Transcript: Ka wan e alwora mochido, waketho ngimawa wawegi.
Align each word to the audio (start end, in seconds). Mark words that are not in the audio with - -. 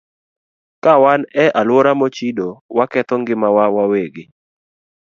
Ka 0.83 0.93
wan 1.03 1.21
e 1.43 1.45
alwora 1.59 1.91
mochido, 1.99 2.47
waketho 2.77 3.15
ngimawa 3.21 3.65
wawegi. 3.75 4.23